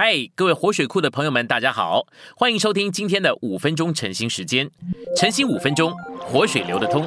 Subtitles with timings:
[0.00, 2.06] 嗨，各位活水库的朋友们，大家好，
[2.36, 4.70] 欢迎收听今天的五分钟晨兴时间。
[5.16, 7.04] 晨兴五分钟，活水流得通。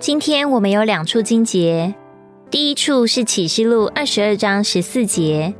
[0.00, 1.94] 今天我们有两处经节，
[2.48, 5.54] 第一处是启示录二十二章十四节，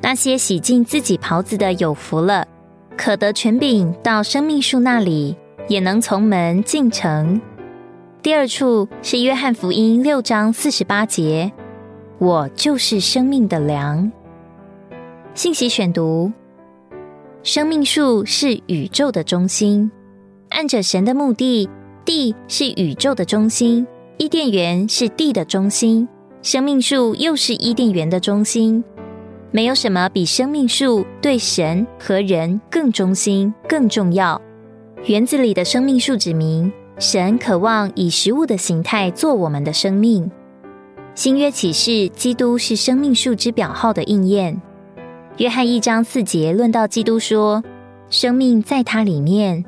[0.00, 2.44] 那些洗净自己袍子的有福了，
[2.96, 5.36] 可得权柄到生命树那里，
[5.68, 7.40] 也能从门进城。
[8.22, 11.50] 第二处是约翰福音六章四十八节，
[12.18, 14.12] 我就是生命的粮。
[15.34, 16.30] 信息选读：
[17.42, 19.90] 生命树是宇宙的中心，
[20.50, 21.68] 按着神的目的，
[22.04, 23.84] 地是宇宙的中心，
[24.18, 26.08] 伊甸园是地的中心，
[26.42, 28.84] 生命树又是伊甸园的中心。
[29.50, 34.40] 没有什么比生命树对神和人更中心、更重要。
[35.06, 36.72] 园子里的生命树指明。
[36.98, 40.30] 神渴望以食物的形态做我们的生命。
[41.14, 44.60] 新约启示，基督是生命树之表号的应验。
[45.38, 47.62] 约翰一章四节论到基督说
[48.08, 49.64] ：“生命在他里面。”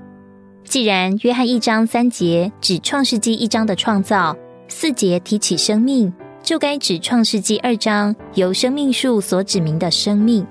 [0.65, 4.35] 既然约翰一章三节指创世纪一章的创造，
[4.69, 6.11] 四节提起生命，
[6.43, 10.47] 就该指创世纪二章由生命树所指明的生命。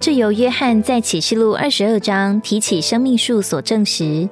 [0.00, 4.28] 这由约翰在启示录二十二章提起生命树所证实。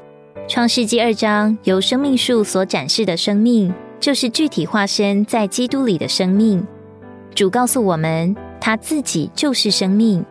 [0.50, 6.66] 创世纪二章由生命树所展示的生命，就是具体化身在基督里的生命。
[7.36, 10.24] 主告诉我们，他自己就是生命。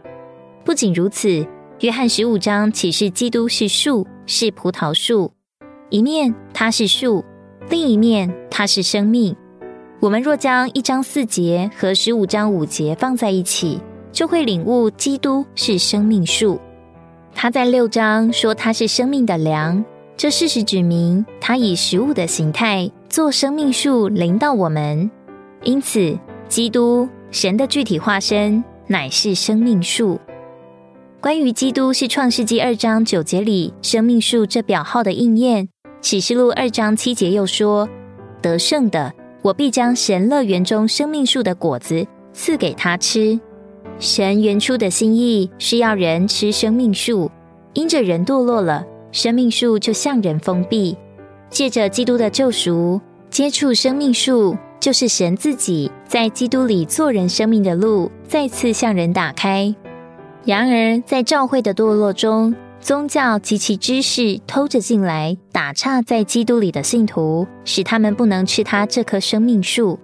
[0.66, 1.48] 不仅如此，
[1.80, 5.32] 约翰十五章启示基督是树，是葡萄树。
[5.90, 7.24] 一面他是树，
[7.70, 9.34] 另一面他是生命。
[10.02, 13.80] 我们若将一章四节和十五章五节放在一起，
[14.12, 16.60] 就会领悟基督是生命树。
[17.34, 19.82] 他在六章说他是生命的粮。
[20.20, 25.10] 这事实指明，他以食物的形态做生命树临到我们，
[25.64, 30.20] 因此，基督神的具体化身乃是生命树。
[31.22, 35.70] 关于基督是创世纪二章九节里生命树这表号的应验，
[36.02, 37.88] 启示录二章七节又说
[38.44, 43.40] ：“得胜的，我必将神乐园中生命树的果子赐给他吃。”
[44.00, 47.32] 神原初的心意是要人吃生命树，
[47.72, 48.86] 因着人堕落了。
[49.12, 50.96] 生命树就向人封闭，
[51.50, 59.74] 借着基督的救赎，接触生命树，就是神自己在基督里做人生命的路再次向人打开。
[60.46, 70.00] 然而，在教会的堕落中，宗教及其知识偷着进来，打岔在基督里的信徒，使他们不能吃他这棵生命树。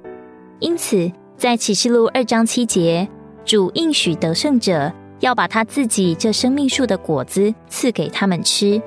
[0.59, 3.07] 因此，在启示录二章七节，
[3.45, 8.81] 主应许得胜者要把他自己这生命树的果子赐给他们吃。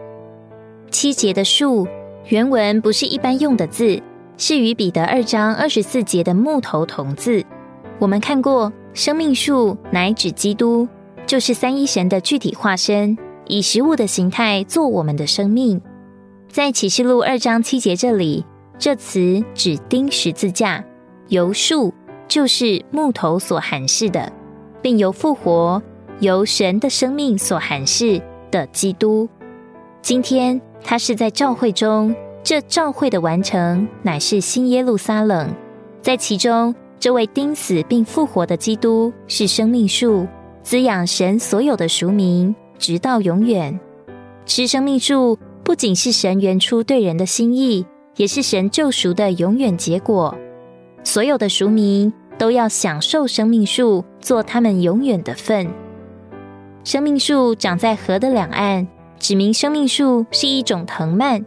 [0.91, 1.87] 七节的树
[2.26, 4.00] 原文不是一般用的字，
[4.37, 7.44] 是与彼得二章二十四节的木头同字。
[7.99, 10.87] 我们看过，生命树乃指基督，
[11.27, 13.16] 就是三一神的具体化身，
[13.47, 15.81] 以食物的形态做我们的生命。
[16.48, 18.44] 在启示录二章七节这里，
[18.78, 20.84] 这词指钉十字架，
[21.28, 21.93] 由树
[22.27, 24.32] 就是木头所含示的，
[24.81, 25.82] 并由复活
[26.21, 29.28] 由神的生命所含示的基督。
[30.03, 30.60] 今天。
[30.91, 35.54] 他是在教会中，这教会的完成乃是新耶路撒冷，
[36.00, 40.27] 在其中，这位钉死并复活的基督是生命树，
[40.62, 43.78] 滋养神所有的赎民，直到永远。
[44.47, 47.84] 吃生命树不仅是神原初对人的心意，
[48.16, 50.34] 也是神救赎的永远结果。
[51.04, 55.69] 所有的赎民都要享受生命树，做他们永远的份。
[56.82, 58.88] 生命树长在河的两岸。
[59.18, 61.44] 指明生命树是一种藤蔓，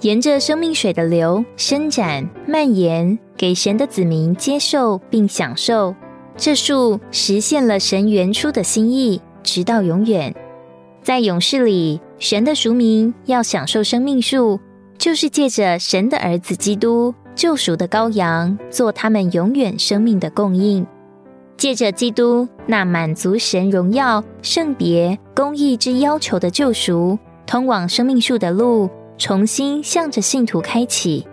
[0.00, 5.94] 沿着生命水的流伸展蔓延，给神的子民接受并享受。
[6.36, 10.34] 这树实现了神原初的心意，直到永远。
[11.02, 14.58] 在勇士里，神的赎民要享受生命树，
[14.98, 20.86] 就是借着神的儿子基督救赎的羔羊，做他们永远生命的供应。
[21.62, 27.16] 借着基督那满足神荣耀、圣别、公义之要求的救赎，
[27.46, 31.24] 通往生命树的路重新向着信徒开启。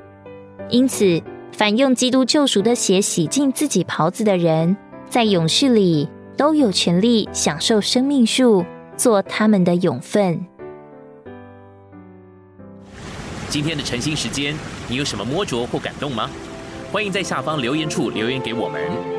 [0.70, 1.20] 因此，
[1.52, 4.78] 凡用基督救赎的血洗净自己袍子的人，
[5.10, 8.64] 在勇士里都有权利享受生命树，
[8.96, 10.46] 做他们的永分。
[13.50, 14.54] 今天的晨兴时间，
[14.88, 16.30] 你有什么摸着或感动吗？
[16.92, 19.19] 欢迎在下方留言处留言给我们。